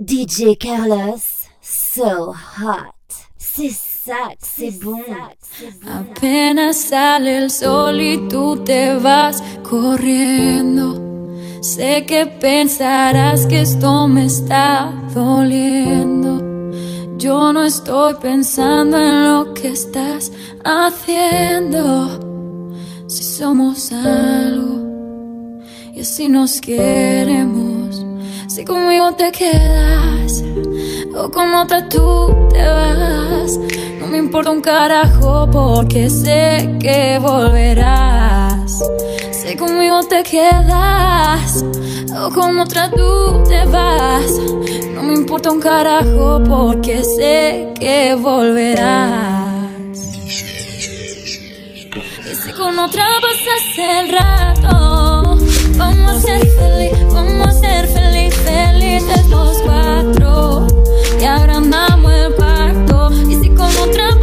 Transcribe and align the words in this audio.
DJ 0.00 0.56
Carlos, 0.56 1.48
so 1.60 2.32
hot. 2.32 2.94
C'est 3.36 3.70
ça, 3.70 4.30
c'est 4.38 4.70
bon. 4.80 5.02
Apenas 5.88 6.74
sale 6.74 7.26
el 7.26 7.50
sol 7.50 8.00
y 8.00 8.28
tú 8.28 8.62
te 8.64 8.94
vas 8.94 9.42
corriendo. 9.68 10.94
Sé 11.62 12.06
que 12.06 12.26
pensarás 12.26 13.44
que 13.46 13.62
esto 13.62 14.06
me 14.06 14.26
está 14.26 14.92
doliendo. 15.12 16.38
Yo 17.18 17.52
no 17.52 17.64
estoy 17.64 18.14
pensando 18.22 18.96
en 18.96 19.24
lo 19.24 19.52
que 19.52 19.70
estás 19.70 20.30
haciendo. 20.64 22.20
Si 23.08 23.24
somos 23.24 23.90
algo 23.92 24.78
y 25.92 26.02
así 26.02 26.28
nos 26.28 26.60
queremos. 26.60 27.77
Si 28.58 28.64
conmigo 28.64 29.12
te 29.12 29.30
quedas 29.30 30.42
o 31.14 31.30
con 31.30 31.54
otra 31.54 31.88
tú 31.88 32.48
te 32.50 32.66
vas. 32.66 33.56
No 34.00 34.08
me 34.08 34.18
importa 34.18 34.50
un 34.50 34.60
carajo 34.60 35.48
porque 35.48 36.10
sé 36.10 36.76
que 36.80 37.20
volverás. 37.20 38.82
Si 39.30 39.54
conmigo 39.54 40.02
te 40.08 40.24
quedas 40.24 41.64
o 42.20 42.30
con 42.30 42.58
otra 42.58 42.90
tú 42.90 43.44
te 43.48 43.64
vas. 43.66 44.28
No 44.92 45.04
me 45.04 45.14
importa 45.14 45.52
un 45.52 45.60
carajo 45.60 46.42
porque 46.42 47.04
sé 47.04 47.72
que 47.78 48.16
volverás. 48.16 49.68
Y 52.28 52.34
si 52.34 52.52
con 52.54 52.76
otra 52.76 53.06
pasas 53.22 53.78
el 53.78 54.08
rato, 54.08 55.38
vamos 55.76 56.10
a 56.10 56.20
ser 56.20 56.40
feliz, 56.40 57.14
vamos 57.14 57.46
a 57.46 57.52
ser 57.52 57.86
feliz, 57.86 57.97
felices 58.78 59.28
los 59.28 59.58
cuatro. 59.62 60.66
Y 61.20 61.24
agrandamos 61.24 62.12
el 62.12 62.34
pacto. 62.34 63.10
Y 63.28 63.34
si 63.36 63.50
con 63.50 63.76
otra 63.76 64.14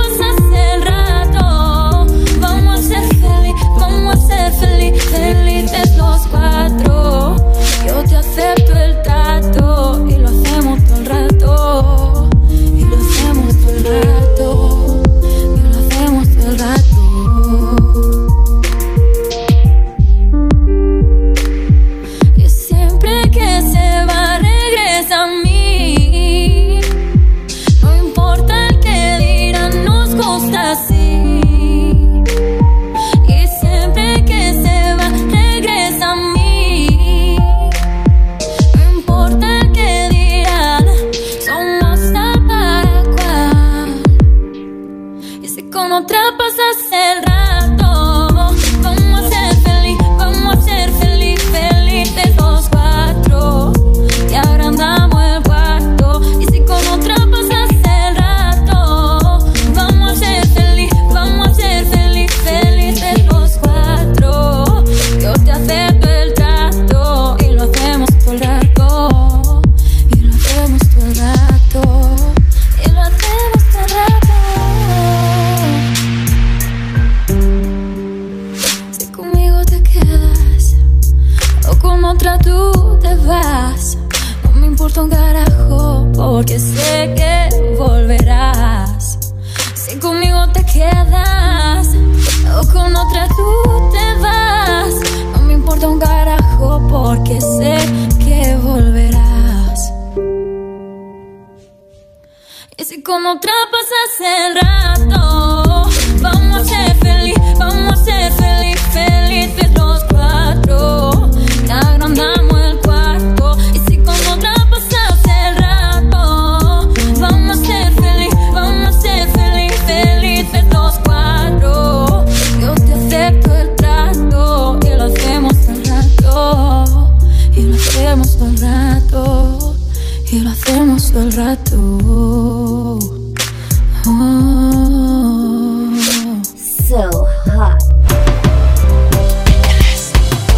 So 137.11 137.25
hot. 137.55 137.83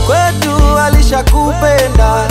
kwetu 0.06 0.78
alishakupenda 0.80 2.28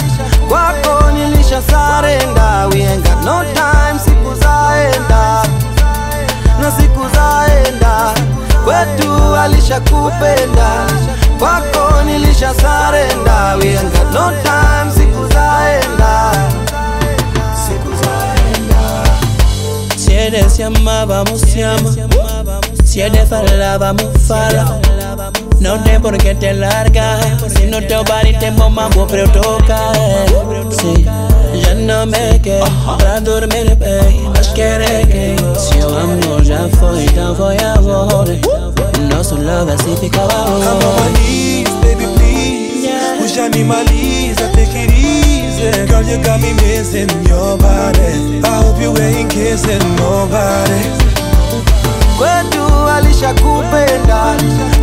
kwako 0.49 1.11
nilisha 1.11 1.63
sarenda. 1.63 2.67
We 2.67 2.83
ain't 2.83 3.05
got 3.05 3.25
no 3.25 3.45
time 3.55 3.99
siku 4.05 4.35
zaenda 4.35 5.43
na 6.61 6.71
siku 6.71 7.09
zaenda 7.15 8.15
kwetu 8.65 9.37
alishakupenda 9.37 10.87
kwako 11.39 12.03
nilisha 12.03 12.55
sarenda. 12.55 13.57
We 13.57 13.69
ain't 13.79 13.93
got 13.93 14.13
no 14.15 14.31
time 14.43 14.93
siku 14.95 15.29
zaenda 15.33 16.33
siku 17.67 17.89
zaenda 18.05 19.11
Si 19.97 20.13
eres 20.15 20.59
llama, 20.59 21.07
vamos 21.07 21.43
llama. 21.57 22.36
Si 22.97 23.03
eres 23.03 23.29
fala, 23.29 23.77
vamos 23.77 24.07
fala. 24.27 24.81
No 25.61 25.79
tem 25.83 26.01
por 26.01 26.17
que 26.17 26.35
te 26.35 26.55
largar. 26.55 27.21
Si 27.47 27.67
no 27.67 27.79
te 27.79 27.95
body 27.95 28.33
te 28.39 28.51
mamá, 28.51 28.89
vou 28.89 29.07
pra 29.07 29.19
eu. 29.19 29.27
Sí, 30.71 31.05
já 31.61 31.75
não 31.75 32.07
me 32.07 32.39
quer 32.39 32.63
pra 32.97 33.21
dormir 33.21 33.75
bem. 33.75 34.31
Mas 34.35 34.47
querer 34.47 35.07
que 35.09 35.37
seu 35.61 35.95
amor 35.95 36.43
já 36.43 36.67
foi, 36.81 37.05
então 37.05 37.35
foi 37.35 37.59
agora. 37.59 38.33
Nosso 39.15 39.35
love 39.35 39.73
assim 39.73 39.95
ficava 39.99 40.33
Come 40.33 40.55
on 40.55 40.61
my 40.61 40.67
agora. 40.67 41.11
baby 41.83 42.07
please 42.17 42.89
Push 43.19 43.39
animalize, 43.39 44.37
take 44.55 44.75
it 44.75 44.91
easy 44.91 45.87
Girl 45.87 46.03
you 46.03 46.17
got 46.25 46.41
me 46.41 46.55
missing 46.55 47.09
your 47.29 47.59
body 47.59 48.41
I 48.43 48.63
hope 48.63 48.81
you 48.81 48.97
ain't 48.97 49.31
kissing 49.31 49.81
nobody 49.97 51.26
kwetu 52.19 52.89
alishakupenda 52.97 54.17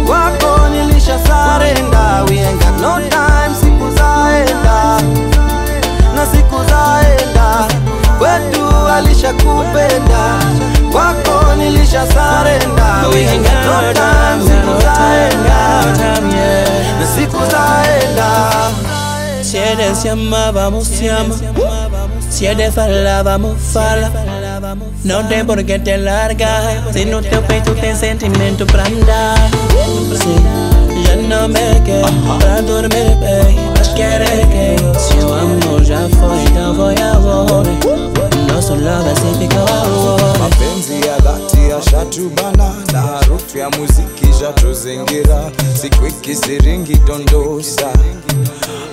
wako 0.10 0.68
nilisha 0.70 1.20
sarenda. 1.28 2.24
We 2.30 2.40
ain't 2.40 2.60
got 2.62 2.82
no 2.82 3.00
time 3.10 3.56
siku 3.62 3.92
zaenda 3.98 5.02
na 6.16 6.26
siku 6.26 6.56
zaenda 6.70 7.68
kwetu 8.18 8.88
alishakupenda 8.96 10.40
wako 10.94 11.56
nilisha 11.58 12.08
sarenda. 12.08 13.08
We 13.14 13.28
ain't 13.30 13.44
got 13.44 13.66
no 13.66 13.94
time 13.94 14.44
siku 14.44 14.82
zaenda 14.82 15.84
na 17.00 17.08
siku 17.16 17.38
zaenda 17.52 18.54
Si 19.44 19.58
eres 19.58 20.04
llama, 20.06 20.52
vamos 20.52 20.90
llama. 21.02 21.36
Si 22.30 22.46
eres 22.46 22.74
fala, 22.74 23.24
vamos 23.24 23.58
fala. 23.74 24.10
Não 25.04 25.28
tem 25.28 25.44
por 25.44 25.62
que 25.64 25.80
te 25.80 25.98
largar. 25.98 26.94
Se 26.94 27.06
no 27.06 27.22
teu 27.22 27.42
peito 27.44 27.76
tem 27.76 27.96
sentimento 27.96 28.66
pra 28.66 28.84
andar. 28.84 29.50
Sim, 30.16 30.44
já 31.06 31.16
não 31.16 31.48
me 31.48 31.80
quer 31.86 32.04
Pra 32.40 32.62
dormir 32.62 33.16
bem 33.18 33.58
Mas 33.78 33.88
querer 33.90 34.24
é 34.24 34.46
que 34.46 35.00
Se 35.00 35.16
o 35.26 35.34
amor 35.34 35.84
já 35.84 36.08
foi 36.10 36.44
Então 36.44 36.76
foi 36.76 36.96
amor. 36.96 37.64
Nosso 38.48 38.76
love 38.76 39.10
assim 39.10 39.34
fica 39.40 39.60
amor. 39.60 40.40
Mapenzi 40.40 41.02
ya 41.06 41.18
já 41.20 41.76
yashatubana 41.76 42.76
Na 42.92 43.02
harufu 43.02 43.58
ya 43.58 43.70
muziki 43.72 44.30
ishatuzingira 44.30 45.52
Siku 45.76 46.08
don't 46.28 47.06
dondosa 47.06 47.92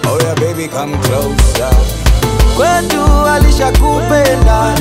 Oh 0.06 0.18
yeah 0.22 0.34
baby 0.34 0.66
come 0.66 0.96
closer. 1.02 2.09
Kwetu 2.60 3.26
alishakupenda 3.34 4.74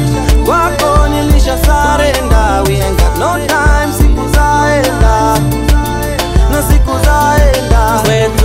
kwako 0.46 1.08
nilisha 1.08 1.58
sarenda. 1.58 2.62
We 2.68 2.74
ain't 2.82 3.00
got 3.00 3.18
no 3.20 3.48
time 3.48 3.94
siku 3.98 4.28
zaenda 4.36 5.40
na 6.52 6.64
siku 6.72 6.92
zaenda 7.06 8.02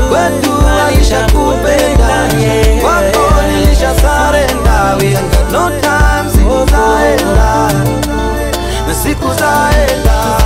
kwetu 0.08 0.52
alishakupenda 0.86 2.28
kwako 2.82 3.42
nilisha 3.52 3.94
sarenda. 3.94 4.96
We 5.00 5.06
ain't 5.16 5.30
got 5.36 5.52
no 5.52 5.70
time 5.80 6.30
siku 6.32 6.70
zaenda 6.70 7.70
na 8.88 8.94
siku 9.02 9.26
zaenda 9.34 10.38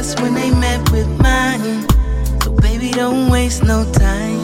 yes 0.00 0.18
when 0.20 0.34
they 0.34 0.50
met 0.50 0.80
with 0.90 1.08
mine. 1.20 1.84
So, 2.42 2.52
baby, 2.52 2.90
don't 2.90 3.30
waste 3.30 3.62
no 3.64 3.84
time. 3.92 4.40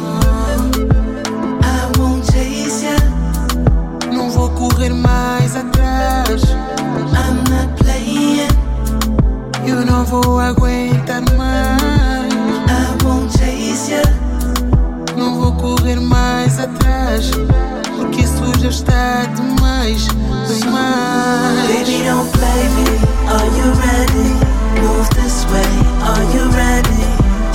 I 1.62 1.92
won't 1.96 2.24
chase 2.30 2.84
ya. 2.84 2.98
Não 4.12 4.30
vou 4.30 4.50
correr 4.50 4.92
mais 4.92 5.56
atrás. 5.56 6.42
I'm 7.20 7.36
not 7.52 7.68
playing. 7.82 8.52
Eu 9.66 9.84
não 9.86 10.04
vou 10.04 10.38
aguentar 10.38 11.22
mais. 11.38 12.32
I 12.78 13.04
won't 13.04 13.32
chase 13.38 13.92
ya. 13.92 14.02
Não 15.16 15.40
vou 15.40 15.52
correr 15.52 16.00
mais 16.00 16.58
atrás. 16.58 17.30
Porque 17.96 18.20
isso 18.22 18.44
já 18.60 18.68
está 18.68 19.24
demais. 19.34 20.06
Demais. 20.48 21.68
Baby, 21.68 22.04
don't 22.04 22.30
play 22.32 22.62
me. 22.76 22.86
Are 23.28 23.46
you 23.56 23.68
ready? 23.80 24.45
Move 24.82 25.08
this 25.16 25.44
way. 25.52 25.72
Are 26.10 26.24
you 26.34 26.44
ready? 26.52 27.02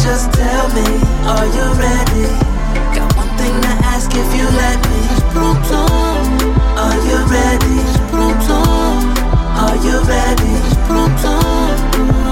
Just 0.01 0.33
tell 0.33 0.67
me. 0.73 0.87
Are 1.33 1.47
you 1.57 1.65
ready? 1.77 2.27
Got 2.95 3.15
one 3.17 3.31
thing 3.37 3.55
to 3.61 3.73
ask 3.93 4.09
if 4.13 4.29
you 4.35 4.47
let 4.63 4.79
me. 4.89 5.01
Are 6.77 6.99
you 7.09 7.19
ready? 7.29 7.77
Are 9.63 9.77
you 9.85 9.97
ready? 10.09 10.55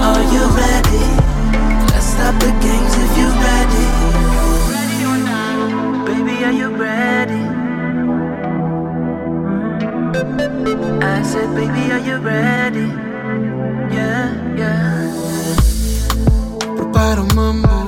Are 0.08 0.24
you 0.34 0.44
ready? 0.56 1.04
Let's 1.92 2.06
stop 2.06 2.34
the 2.40 2.50
games 2.64 2.94
if 3.04 3.12
you 3.18 3.28
ready. 3.48 3.84
Ready 4.72 5.04
or 5.10 5.18
not? 5.28 6.06
Baby, 6.06 6.44
are 6.44 6.52
you 6.52 6.70
ready? 6.76 7.44
Mm-hmm. 10.18 11.02
I 11.02 11.22
said, 11.22 11.54
baby, 11.54 11.92
are 11.92 12.00
you 12.00 12.16
ready? 12.18 12.99
on 17.00 17.34
my 17.34 17.52
mind 17.52 17.79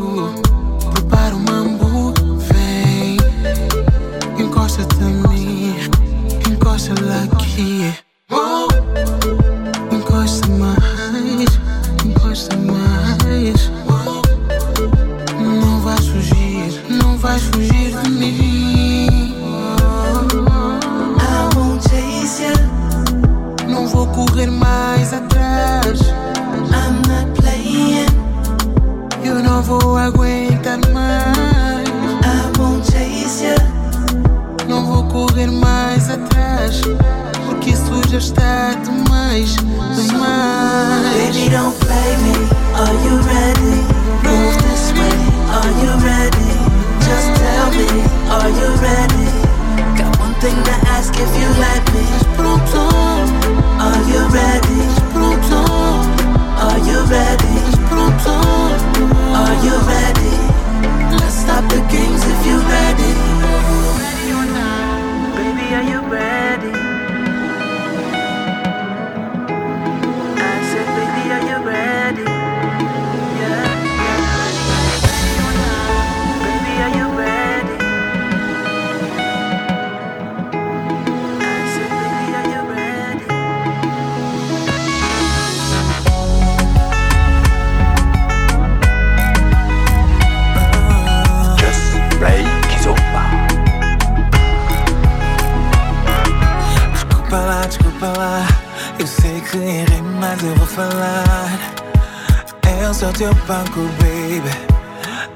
baby. 104.00 104.50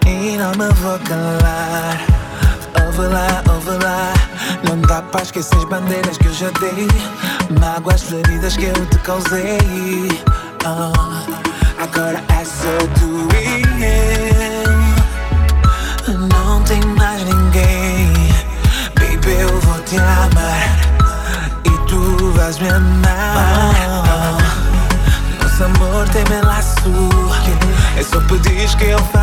E 0.07 0.39
não 0.39 0.51
me 0.53 0.73
vou 0.75 0.99
calar. 1.01 2.01
Ouve 2.87 3.09
lá, 3.09 3.43
lá. 3.85 4.15
Não 4.67 4.81
dá 4.81 5.03
pra 5.03 5.23
esquecer 5.23 5.57
as 5.57 5.65
bandeiras 5.65 6.17
que 6.17 6.27
eu 6.27 6.33
já 6.33 6.51
dei. 6.59 6.89
Mágoas 7.61 8.03
feridas 8.03 8.57
que 8.57 8.67
eu 8.67 8.87
te 8.87 8.99
causei. 9.01 10.09
Ah, 10.65 10.93
agora 11.79 12.23
é 12.41 12.45
só 12.45 12.79
tu 12.99 13.16
skillful 28.79 29.16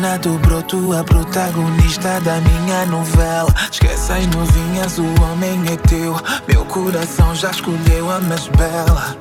menina 0.00 0.18
do 0.18 0.38
broto, 0.38 0.94
a 0.94 1.04
protagonista 1.04 2.20
da 2.20 2.40
minha 2.40 2.86
novela. 2.86 3.52
Esquece 3.70 4.12
as 4.12 4.26
novinhas, 4.28 4.98
o 4.98 5.04
homem 5.22 5.62
é 5.70 5.76
teu. 5.88 6.16
Meu 6.48 6.64
coração 6.64 7.34
já 7.34 7.50
escolheu 7.50 8.10
a 8.10 8.18
mais 8.20 8.48
bela. 8.48 9.14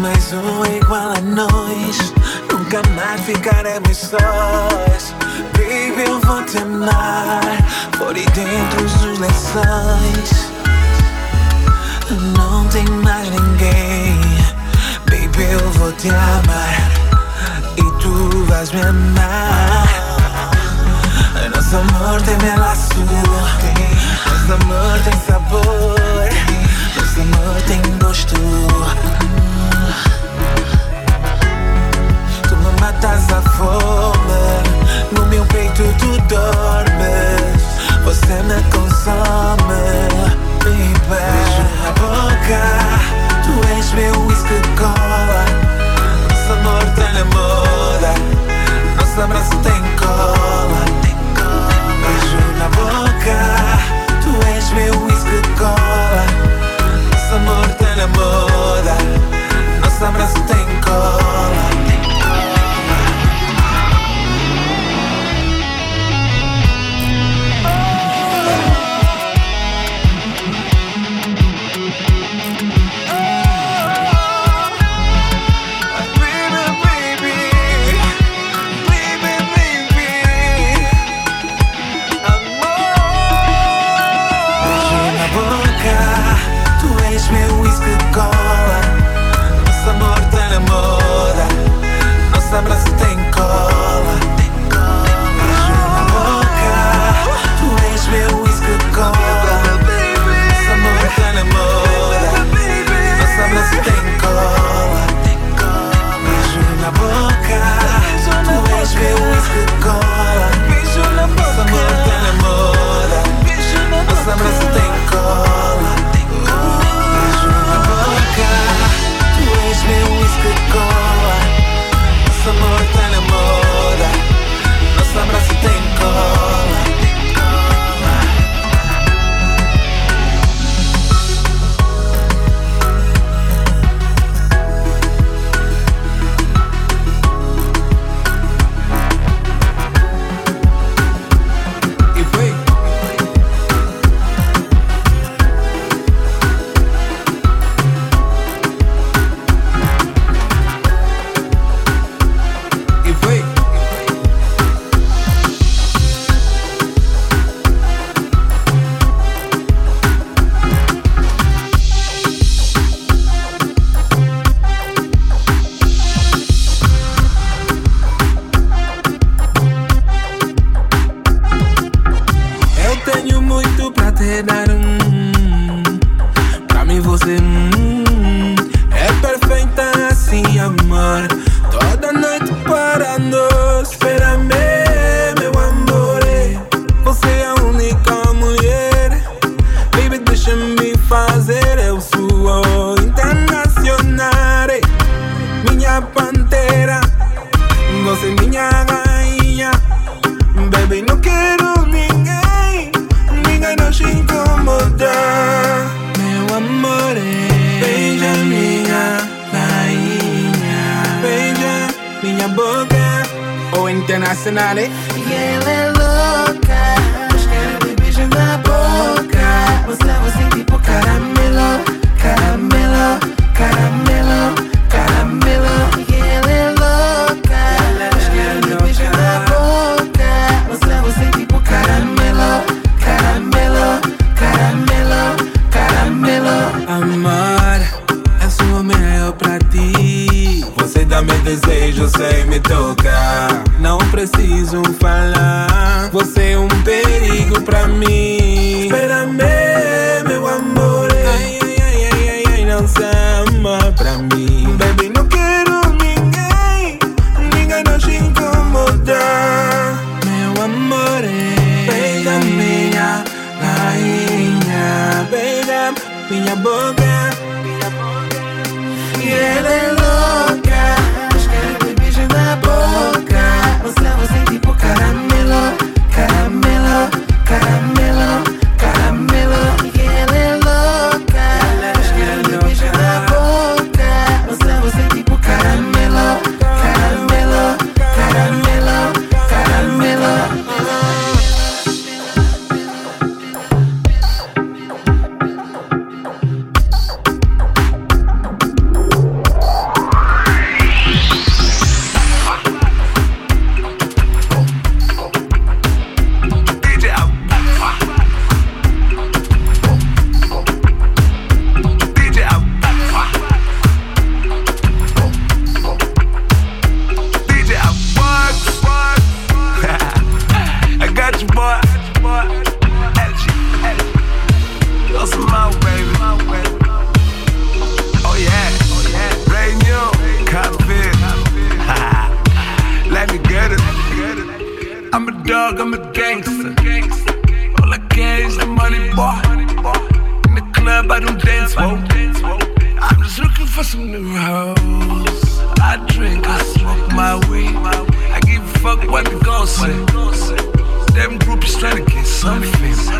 Mas 0.00 0.32
um 0.32 0.64
é 0.64 0.76
igual 0.76 1.10
a 1.10 1.20
nós. 1.20 2.14
Nunca 2.52 2.82
mais 2.94 3.20
ficaremos 3.22 3.96
sós. 3.96 5.14
Baby, 5.54 6.06
eu 6.06 6.20
vou 6.20 6.42
te 6.44 6.58
amar. 6.58 7.40
Por 7.98 8.14
dentro 8.14 8.82
dos 8.82 9.18
lençóis. 9.18 10.52
Não 12.36 12.64
tem 12.68 12.84
mais 13.02 13.28
ninguém. 13.28 14.20
Baby, 15.06 15.42
eu 15.50 15.70
vou 15.72 15.92
te 15.92 16.08
amar. 16.10 16.92
E 17.76 18.02
tu 18.02 18.44
vais 18.44 18.70
me 18.72 18.82
amar 18.82 19.47
amor 22.18 22.22
tem 22.22 22.36
melaço 22.38 22.94
Nosso 24.26 24.52
amor 24.62 24.98
tem 25.04 25.20
sabor. 25.26 25.94
Nosso 26.96 27.20
amor 27.20 27.62
tem 27.66 27.80
gosto 27.98 28.34
Tu 32.48 32.56
me 32.56 32.80
matas 32.80 33.32
a 33.32 33.42
fome. 33.42 34.38
No 35.12 35.26
meu 35.26 35.44
peito 35.46 35.84
tu 35.98 36.20
dormes 36.28 37.62
Você 38.04 38.42
me 38.42 38.62
consome. 38.70 39.98
Baby 40.64 40.94
Beijo 41.08 41.64
na 41.84 41.92
boca. 41.92 42.62
Tu 43.44 43.52
és 43.76 43.92
meu 43.92 44.26
whisky 44.26 44.60
cola. 44.76 45.44
Nosso 46.28 46.52
amor 46.52 46.84
tem 46.94 47.24
moda. 47.34 48.14
Nosso 48.96 49.20
abraço 49.20 49.56
tem 49.58 49.77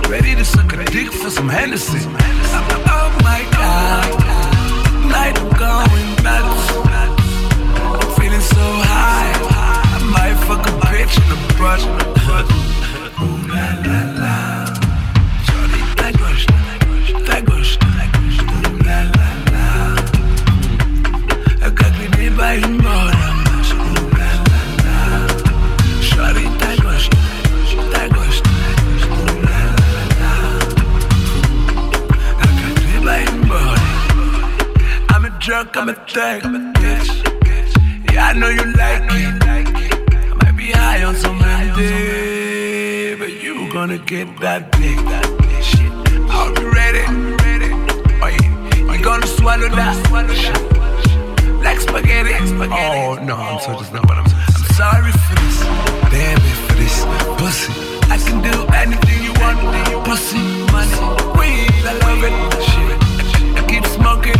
Ready 0.09 0.35
to 0.35 0.45
suck 0.45 0.73
a 0.73 0.83
dick 0.85 1.11
for 1.11 1.29
some 1.29 1.49
Hennessy. 1.49 1.99
Oh 2.05 3.09
my 3.23 3.41
god. 3.51 4.09
Night 5.09 5.37
I'm 5.39 5.49
going 5.57 6.09
nuts. 6.23 6.65
I'm 7.99 8.09
feeling 8.17 8.41
so 8.41 8.65
high. 8.91 9.33
I 9.91 9.99
might 10.15 10.37
fuck 10.47 10.65
a 10.67 10.71
bitch 10.87 11.15
in 11.21 11.27
the 11.29 11.37
brush. 11.57 11.83
Ooh 13.23 13.39
la 13.53 13.67
la 13.87 13.99
la. 14.21 14.35
Shorty, 15.47 15.81
that 15.99 16.13
gosh, 16.19 16.45
that 17.27 17.41
gosh, 17.45 17.71
ooh 18.53 18.77
la 18.87 18.99
la 19.17 19.29
la. 19.51 19.65
Как 21.75 21.93
мне 22.17 22.29
боим 22.29 22.73
drunk, 35.48 35.74
I'm 35.78 35.88
a 35.88 35.94
thug, 35.94 36.42
bitch. 36.76 37.10
Yeah, 38.12 38.26
I 38.26 38.32
know 38.34 38.50
you 38.50 38.66
like 38.76 39.04
it. 39.16 39.42
I 40.28 40.34
might 40.42 40.56
be 40.58 40.70
high 40.72 41.02
on 41.04 41.16
some 41.16 41.38
day, 41.38 43.14
but 43.14 43.32
you 43.42 43.72
gonna 43.72 43.96
get 43.96 44.28
that 44.40 44.70
dick, 44.72 44.98
that. 45.08 45.24
I'll 46.28 46.52
be 46.52 46.64
ready, 46.64 47.02
gonna 49.00 49.26
swallow 49.26 49.70
that, 49.70 49.96
like 51.64 51.80
spaghetti. 51.80 52.34
Oh 52.68 53.16
no, 53.24 53.36
I'm 53.36 53.58
so 53.58 53.72
just 53.78 53.94
not 53.94 54.04
what 54.06 54.18
I'm. 54.18 54.26
I'm 54.26 54.66
sorry 54.76 55.12
for 55.12 55.34
this, 55.40 55.58
baby, 56.12 56.50
for 56.66 56.74
this 56.76 56.96
pussy. 57.40 57.72
I 58.12 58.18
can 58.18 58.42
do 58.44 58.56
anything 58.76 59.24
you 59.24 59.32
want, 59.40 59.56
pussy, 60.04 60.44
money, 60.76 60.92
weed, 61.40 61.72
I 61.88 61.96
love 62.04 62.22
it, 62.28 62.34
shit. 62.68 62.98
I 63.56 63.64
keep 63.66 63.86
smoking, 63.86 64.36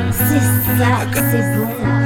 c'est 0.11 0.77
ça, 0.77 1.05
c'est 1.13 1.57
bon. 1.57 2.00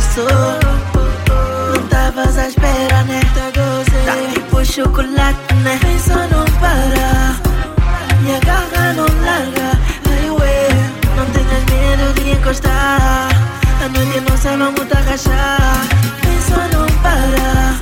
queso 0.00 0.24
Non 1.72 1.84
stava 1.86 2.22
a 2.22 2.48
spera 2.50 3.02
né 3.02 3.20
da 3.34 3.50
cose 3.54 4.04
Da 4.04 4.14
tipo 4.32 4.64
cioccolato 4.64 5.54
né 5.62 5.76
Penso 5.78 6.14
non 6.30 6.44
para. 6.58 7.38
Mia 8.22 8.38
caga 8.38 8.92
non 8.92 9.12
larga. 9.24 9.78
Ay 10.08 10.28
wey 10.30 10.68
Non 11.16 11.26
tengas 11.32 11.64
miedo 11.70 12.12
di 12.14 12.30
encostar. 12.30 13.30
A 13.82 13.88
nadie 13.88 14.20
nos 14.20 14.40
salvamos 14.40 14.88
da 14.88 15.00
callar 15.02 15.86
Penso 16.20 16.56
non 16.72 16.90
para. 17.02 17.74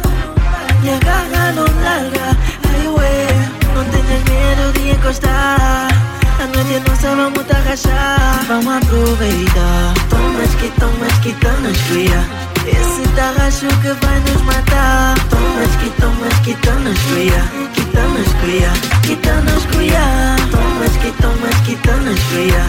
Mia 0.83 0.98
caga 0.98 1.52
non 1.52 1.72
larga. 1.83 2.26
Ay 2.70 2.87
wey 2.88 3.26
Non 3.74 3.87
tengas 3.90 4.22
miedo 4.31 4.70
di 4.72 4.90
encostar. 4.90 6.17
A 6.59 6.64
noite 6.64 6.90
nossa 6.90 7.14
vamos 7.14 7.47
te 7.47 7.55
agachar 7.55 8.44
Vamos 8.49 8.83
aproveitar. 8.83 9.94
Tomas 10.11 10.55
que 10.57 10.68
tomas 10.81 11.12
que 11.23 11.33
tomas 11.35 11.79
fria. 11.87 12.21
Esse 12.66 13.09
tarracho 13.14 13.68
que 13.81 13.92
vai 14.05 14.18
nos 14.21 14.42
matar. 14.42 15.14
Tomas 15.31 15.77
que 15.77 15.90
tomas 16.01 16.35
que 16.40 16.55
tomas 16.55 16.99
fria. 16.99 17.44
Que 17.75 17.83
tomas 17.94 18.29
cria 18.42 18.73
Que 19.03 19.16
tomas 19.16 19.64
cria. 19.71 20.37
Tomas 20.51 20.97
que 20.97 21.12
tomas 21.23 21.55
que 21.64 21.77
tomas 21.77 22.18
fria. 22.31 22.62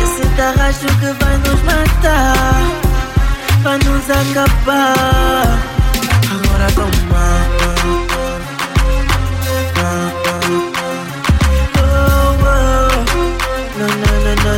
Esse 0.00 0.26
tarracho 0.36 0.86
que 1.00 1.24
vai 1.24 1.36
nos 1.38 1.60
matar. 1.64 2.62
Vai 3.64 3.78
nos 3.78 4.10
acabar. 4.10 5.58
Agora 6.30 6.70
toma 6.76 7.43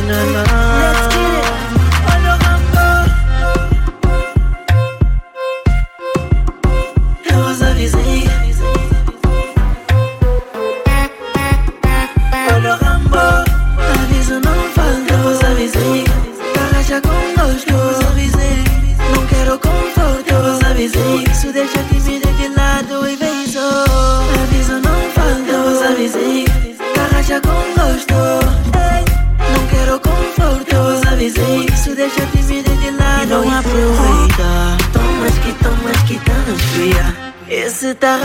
na 0.01 0.25
na 0.25 0.43
na. 0.43 0.86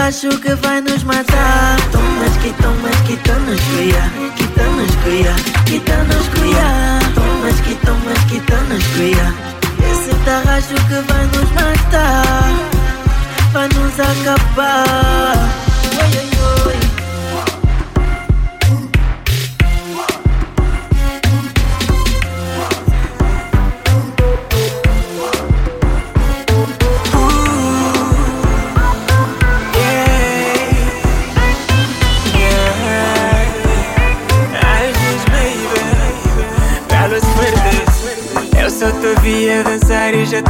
Tarracho 0.03 0.41
que 0.41 0.53
vai 0.57 0.81
nos 0.81 1.05
matar. 1.05 1.77
Tomas 1.93 2.37
que 2.39 2.51
tomas 2.61 2.97
que 3.07 3.17
nos 3.17 3.61
fria. 3.61 4.22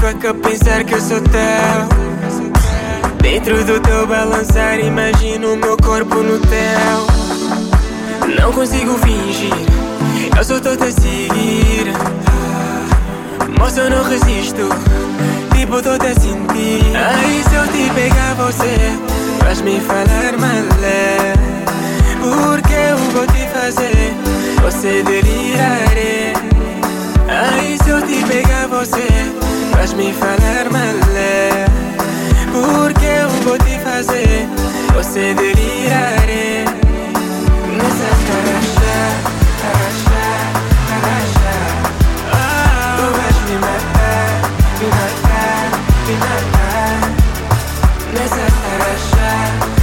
Dançar 0.02 0.12
e 0.12 0.12
já 0.12 0.14
tô 0.14 0.28
a 0.28 0.34
pensar 0.34 0.84
que 0.84 0.94
eu 0.94 1.00
sou 1.00 1.20
teu. 1.20 1.88
Dentro 3.20 3.64
do 3.64 3.80
teu 3.80 4.06
balançar, 4.06 4.78
imagino 4.80 5.54
o 5.54 5.56
meu 5.56 5.76
corpo 5.76 6.16
no 6.16 6.38
teu. 6.40 7.06
Não 8.40 8.52
consigo 8.52 8.98
fingir, 8.98 9.54
eu 10.36 10.44
só 10.44 10.60
tô 10.60 10.70
a 10.70 10.90
seguir. 10.90 11.92
Moça, 13.58 13.80
eu 13.82 13.90
não 13.90 14.02
resisto, 14.04 14.68
tipo, 15.54 15.80
tô 15.82 15.90
a 15.90 16.20
sentir. 16.20 16.96
Aí 16.96 17.44
se 17.48 17.54
eu 17.54 17.66
te 17.68 17.90
pegar 17.94 18.34
você, 18.34 18.98
vais 19.44 19.60
me 19.62 19.80
falar 19.80 20.36
malé. 20.38 21.34
Porque 22.20 22.74
eu 22.74 22.96
vou 23.12 23.26
te 23.26 23.46
fazer, 23.48 24.14
você 24.62 25.02
deliraré. 25.02 26.32
Aí 27.28 27.78
se 27.82 27.90
eu 27.90 28.02
te 28.02 28.24
pegar 28.24 28.66
você, 28.68 29.32
vais 29.72 29.92
me 29.94 30.12
falar 30.12 30.70
malé. 30.70 31.66
Porque 32.52 33.06
eu 33.06 33.28
vou 33.44 33.58
te 33.58 33.78
fazer, 33.80 34.48
você 34.94 35.34
deliraré. 35.34 36.64
Nessa 37.78 38.10
tarraxa, 38.26 38.96
tarraxa, 39.60 40.24
tarraxa. 40.88 41.54
Ah, 42.32 42.96
tu 42.96 43.04
me 43.48 43.56
matar, 43.58 44.28
me 44.80 44.86
matar, 44.98 45.62
me 46.06 46.14
matar. 46.24 46.94
Nessa 48.14 48.46
tarraxa, 48.62 49.81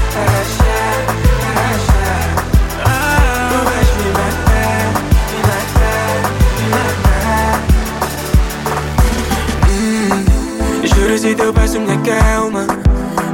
se 11.30 11.36
teu 11.36 11.54
passo 11.54 11.80
me 11.80 11.92
acalma. 11.92 12.66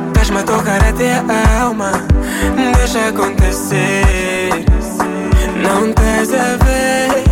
Estás-me 0.07 0.39
a 0.39 0.43
tocar 0.43 0.83
até 0.83 1.13
a 1.13 1.61
alma. 1.61 1.91
Deixa 2.77 3.07
acontecer. 3.07 4.49
Não 5.63 5.89
estás 5.89 6.33
a 6.33 6.57
ver 6.63 7.23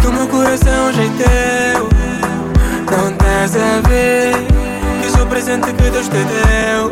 Que 0.00 0.06
o 0.08 0.12
meu 0.12 0.26
coração 0.26 0.92
já 0.92 1.02
é 1.02 1.10
teu. 1.22 1.88
Não 2.90 3.12
estás 3.12 3.56
a 3.56 3.88
ver 3.88 4.34
Que 5.00 5.10
sou 5.10 5.22
o 5.22 5.26
presente 5.26 5.72
que 5.72 5.90
Deus 5.90 6.08
te 6.08 6.24
deu. 6.24 6.90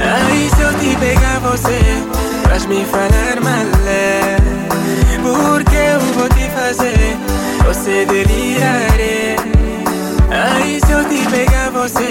Aí 0.00 0.50
se 0.54 0.62
eu 0.62 0.72
te 0.78 0.96
pegar 0.96 1.40
você 1.40 1.80
Vais 2.48 2.64
me 2.66 2.84
falar 2.84 3.40
malé 3.42 4.36
Porque 5.22 5.74
eu 5.74 6.00
vou 6.14 6.28
te 6.28 6.48
fazer? 6.50 7.16
Você 7.66 8.06
deliraré 8.06 9.55
Se 10.66 10.92
eu 10.92 11.04
te 11.08 11.24
pegar 11.30 11.70
você 11.70 12.10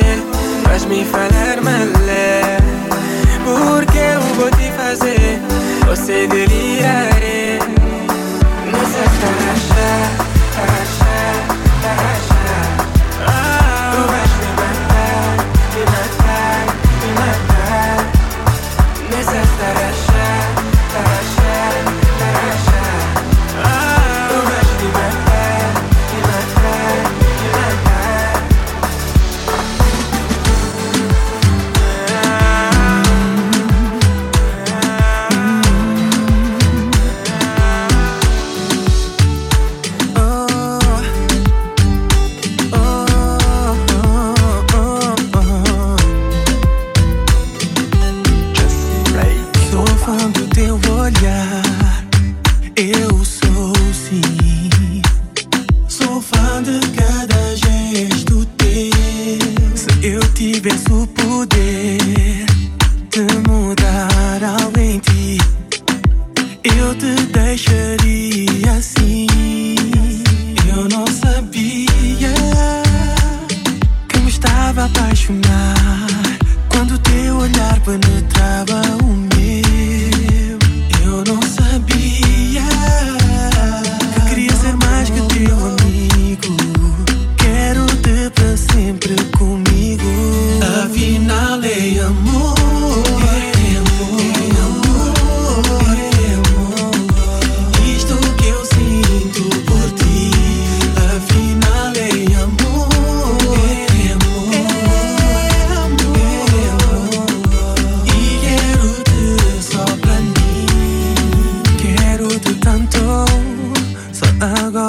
Vais 0.67 0.85
me 0.85 1.03
falar 1.05 1.61
malé 1.61 2.57
Porque 3.43 3.97
eu 3.97 4.21
vou 4.35 4.49
te 4.51 4.71
fazer? 4.71 5.41
Você 5.87 6.25
deliraré 6.27 7.59
Nessa 8.71 9.03
tarraxa, 9.21 9.91
tarraxa, 10.55 11.15
tarraxa 11.81 12.45
Ah, 13.27 13.91
Tu 13.93 13.99
vais 14.11 14.33
me 14.39 14.49
matar, 14.61 15.25
me 15.75 15.83
matar, 15.93 16.57
me 17.01 17.09
matar. 17.19 17.97
Nessa 19.11 19.41
tarraxa, 19.59 20.04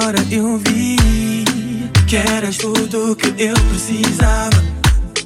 Agora 0.07 0.25
eu 0.31 0.57
vi 0.59 1.43
que 2.07 2.15
eras 2.15 2.55
tudo 2.55 3.13
que 3.17 3.27
eu 3.43 3.53
precisava 3.69 4.63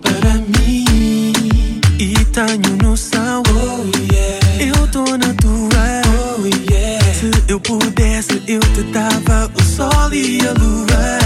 para 0.01 0.33
mim. 0.57 1.79
E 1.99 2.13
tenho 2.33 2.77
noção, 2.81 3.43
oh 3.47 4.11
yeah. 4.11 4.39
Eu 4.59 4.87
tô 4.87 5.03
na 5.17 5.31
tua, 5.35 6.01
oh 6.39 6.71
yeah. 6.71 7.13
Se 7.13 7.31
eu 7.47 7.59
pudesse, 7.59 8.41
eu 8.47 8.59
te 8.59 8.81
dava 8.91 9.51
o 9.53 9.63
sol 9.63 10.11
e 10.11 10.39
a 10.47 10.53
lua. 10.53 11.19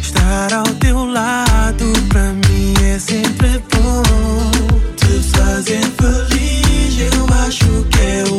Estar 0.00 0.54
ao 0.54 0.74
teu 0.76 1.04
lado 1.04 1.84
pra 2.08 2.32
mim 2.32 2.72
é 2.82 2.98
sempre 2.98 3.62
bom. 3.74 4.02
Te 4.96 5.20
fazer 5.36 5.82
feliz, 6.00 7.12
eu 7.12 7.26
acho 7.46 7.84
que 7.90 7.98
é 8.00 8.24
o 8.32 8.37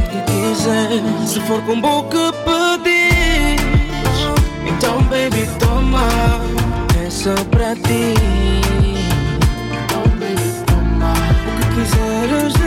que 0.00 0.20
quiser. 0.30 1.26
Se 1.26 1.40
for 1.40 1.60
com 1.62 1.80
boca 1.80 2.32
pedir 2.44 3.56
Então, 4.66 5.02
baby, 5.04 5.48
toma 5.58 6.08
É 7.04 7.10
só 7.10 7.34
pra 7.50 7.74
ti. 7.74 8.14
Então, 9.84 10.02
baby, 10.18 10.48
toma. 10.66 11.12
O 11.46 11.50
que 11.58 11.66
quiseres 11.80 12.57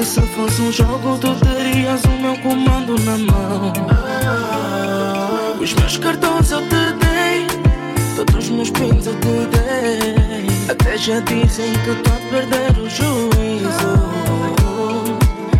Que 0.00 0.06
se 0.06 0.22
fosse 0.22 0.62
um 0.62 0.72
jogo 0.72 1.18
tu 1.18 1.34
terias 1.44 2.02
o 2.04 2.22
meu 2.22 2.34
comando 2.38 2.98
na 3.00 3.18
mão. 3.18 3.70
Os 5.60 5.74
meus 5.74 5.98
cartões 5.98 6.50
eu 6.50 6.62
te 6.62 6.68
dei 6.70 7.46
Todos 8.16 8.46
os 8.46 8.48
meus 8.48 8.70
pins 8.70 9.06
eu 9.06 9.14
te 9.16 9.58
dei. 9.58 10.70
Até 10.70 10.96
já 10.96 11.20
dizem 11.20 11.70
que 11.84 11.94
tô 11.96 12.12
a 12.12 12.30
perder 12.30 12.78
o 12.78 12.88
juízo. 12.88 14.00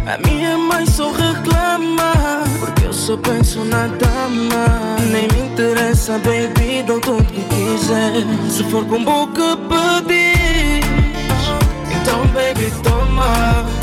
A 0.06 0.16
minha 0.26 0.56
mãe 0.56 0.86
só 0.86 1.12
reclama 1.12 2.14
Porque 2.60 2.86
eu 2.86 2.94
só 2.94 3.18
penso 3.18 3.62
na 3.66 3.88
dama. 3.88 4.96
Nem 5.12 5.28
me 5.28 5.50
interessa, 5.50 6.18
baby, 6.20 6.82
dou 6.86 6.98
tudo 6.98 7.24
que 7.24 7.42
quiser. 7.42 8.24
Se 8.50 8.64
for 8.70 8.86
com 8.86 9.04
boca 9.04 9.58
pedir 9.68 10.82
Então, 11.94 12.26
baby, 12.28 12.72
toma 12.82 13.79